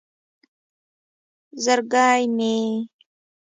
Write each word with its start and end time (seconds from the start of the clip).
زرگی 1.63 2.21
مې 2.35 2.53